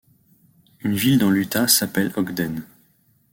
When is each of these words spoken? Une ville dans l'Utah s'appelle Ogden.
Une 0.79 0.95
ville 0.95 1.19
dans 1.19 1.29
l'Utah 1.29 1.67
s'appelle 1.67 2.11
Ogden. 2.15 2.63